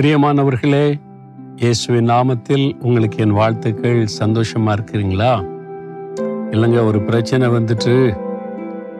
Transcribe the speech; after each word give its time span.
பிரியமானவர்களே 0.00 1.00
இயேசுவின் 1.56 2.08
நாமத்தில் 2.08 2.82
உங்களுக்கு 2.82 3.18
என் 3.18 3.30
வாழ்த்துக்கள். 3.30 4.06
சந்தோஷமா 4.18 4.66
இருக்கிறீங்களா? 4.66 5.46
இல்லைங்க 6.50 6.84
ஒரு 6.84 7.02
பிரச்சனை 7.02 7.48
வந்துட்டு 7.48 8.16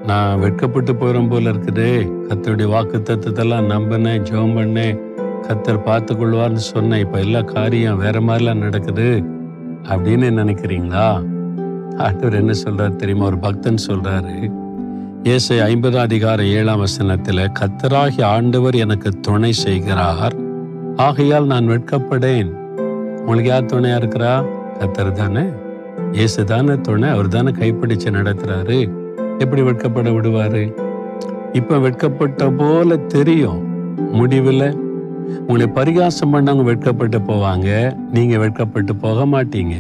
நான் 0.07 0.39
வெட்கப்பட்டு 0.39 0.93
போயிடும் 0.93 1.29
போல 1.29 1.51
இருக்குது. 1.51 2.11
கத்தருடைய 2.29 2.69
வாக்கு 2.69 2.99
தத்துவத்தெல்லாம் 2.99 3.69
நம்பினேன் 3.69 4.23
ஜெபம் 4.23 4.57
பண்ணேன். 4.59 4.99
கத்தர் 5.49 5.83
பார்த்து 5.83 6.15
கொள்வார்னு 6.15 6.55
சொன்னேன். 6.55 7.01
இப்போ 7.01 7.19
எல்லா 7.19 7.41
காரியம் 7.41 7.99
வேற 7.99 8.21
மாதிரிலாம் 8.21 8.65
நடக்குது 8.67 9.25
அப்படின்னு 9.83 10.31
நினைக்கிறீங்களா? 10.43 11.27
ஆண்டவர் 11.97 12.35
என்ன 12.35 12.53
சொல்றாரு 12.65 12.97
தெரியுமா? 12.97 13.25
ஒரு 13.25 13.39
பக்தன் 13.39 13.85
சொல்றாரு 13.87 14.53
இயேசை 15.23 15.61
ஐம்பதாம் 15.61 16.09
அதிகார 16.09 16.45
ஏழாம் 16.45 16.79
வசனத்தில் 16.79 17.51
கத்தராகி 17.61 18.23
ஆண்டவர் 18.23 18.75
எனக்கு 18.75 19.11
துணை 19.11 19.53
செய்கிறார். 19.53 20.45
ஆகையால் 20.97 21.47
நான் 21.47 21.69
வெட்கப்படேன். 21.69 22.51
உங்களுக்கு 23.19 23.49
யார் 23.49 23.65
துணையா 23.65 23.99
இருக்கிறா? 24.03 24.45
கத்தர் 24.79 25.13
தானே. 25.13 25.43
இயேசு 26.13 26.45
தானே 26.45 26.75
துணை. 26.75 27.09
அவர் 27.09 27.29
தானே 27.29 27.51
கைப்பிடிச்சு 27.51 28.11
நடத்துறாரு. 28.11 28.91
எப்படி 29.39 29.63
வெட்கப்பட 29.63 30.11
விடுவாரு? 30.11 30.77
இப்ப 31.53 31.79
வெட்கப்பட்ட 31.79 32.51
போல 32.51 32.97
தெரியும். 32.97 33.61
முடிவில் 34.13 34.77
உங்களை 35.39 35.67
பரிகாசம் 35.67 36.35
பண்ணவங்க 36.35 36.63
வெட்கப்பட்டு 36.63 37.19
போவாங்க. 37.19 37.97
நீங்க 38.13 38.39
வெட்கப்பட்டு 38.39 38.97
போக 38.97 39.27
மாட்டீங்க. 39.27 39.75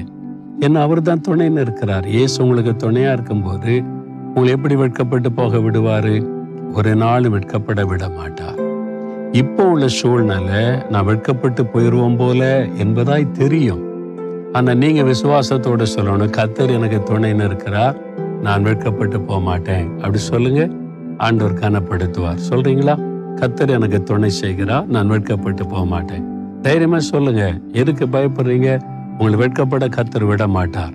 ஏன்னா 0.60 0.74
அவர் 0.74 1.02
தான் 1.02 1.24
துணைன்னு 1.28 1.60
இருக்கிறார். 1.60 2.06
இயேசு 2.06 2.46
உங்களுக்கு 2.46 2.90
துணையா 2.90 3.12
இருக்கும்போது 3.12 3.82
உங்களை 4.28 4.48
எப்படி 4.48 4.74
வெட்கப்பட்டு 4.74 5.32
போக 5.32 5.56
விடுவாரு? 5.56 6.26
ஒரு 6.72 6.96
நாள் 6.96 7.22
வெட்கப்பட 7.22 7.86
விட 7.86 8.08
மாட்டார். 8.08 8.65
இப்போ 9.32 9.64
உள்ள 9.64 9.88
சூழ்நிலை 9.88 10.64
நான் 10.90 11.04
வெட்கப்பட்டு 11.04 11.62
போயிடுவோம் 11.62 12.16
போல 12.16 12.66
என்பதாய் 12.84 13.30
தெரியும். 13.30 13.82
ஆனால் 14.52 14.76
நீங்கள் 14.76 15.04
விசுவாசத்தோட 15.04 15.86
சொல்லணும் 15.96 16.32
கத்தர் 16.36 16.70
எனக்கு 16.70 17.18
துணைன்னு 17.18 17.44
இருக்கிறார் 17.44 17.96
நான் 18.42 18.62
வெட்கப்பட்டு 18.62 19.20
போக 19.20 19.40
மாட்டேன். 19.40 19.96
அப்படி 19.96 20.18
சொல்லுங்க. 20.18 20.68
ஆண்டவர் 21.18 21.54
கனப்படுத்துவார். 21.54 22.38
சொல்றீங்களா? 22.50 22.98
கத்தர் 23.36 23.68
எனக்கு 23.68 24.02
துணை 24.02 24.30
செய்கிறா 24.42 24.86
நான் 24.86 25.08
வெட்கப்பட்டு 25.08 25.66
போக 25.66 25.84
மாட்டேன். 25.84 26.24
தைரியமா 26.62 26.98
சொல்லுங்க. 26.98 27.54
எதுக்கு 27.72 28.06
பயப்படுறீங்க? 28.06 28.80
உங்களை 29.18 29.38
வெட்கப்பட 29.38 29.88
கத்தர் 29.88 30.24
விட 30.24 30.46
மாட்டார். 30.46 30.92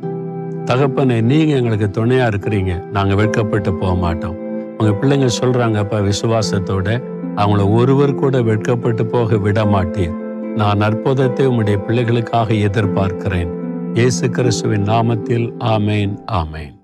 தகப்பனே 0.65 1.21
நீங்க 1.21 1.55
எங்களுக்கு 1.55 2.05
துணையா 2.05 2.25
இருக்கிறீங்க. 2.33 2.89
நாங்க 2.91 3.15
வெட்கப்பட்டு 3.15 3.73
போக 3.73 3.93
மாட்டோம். 3.93 4.35
உங்க 4.77 4.93
பிள்ளைங்க 5.01 5.29
சொல்கிறாங்கப்பா 5.41 6.11
விசுவாசத்தோட 6.11 7.03
அவங்கள 7.35 7.73
ஒருவர் 7.73 8.15
கூட 8.15 8.41
வெட்கப்பட்டு 8.41 9.05
போக 9.05 9.37
விட 9.37 9.65
மாட்டேன் 9.65 10.13
நான் 10.55 10.81
அற்புதத்தை 10.81 11.47
உம்முடைய 11.47 11.77
பிள்ளைகளுக்காக 11.87 12.53
எதிர்பார்க்கிறேன். 12.53 13.51
இயேசு 13.93 14.29
கிறிஸ்துவின் 14.29 14.83
நாமத்தில் 14.83 15.53
ஆமேன் 15.59 16.13
ஆமேன். 16.31 16.80